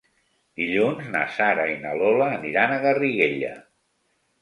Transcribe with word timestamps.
Dilluns 0.61 1.11
na 1.17 1.21
Sara 1.35 1.67
i 1.75 1.77
na 1.85 1.93
Lola 2.01 2.33
aniran 2.41 2.77
a 2.79 2.83
Garriguella. 2.89 3.57